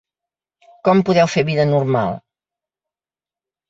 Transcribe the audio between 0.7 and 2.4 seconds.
Com podeu fer vida normal?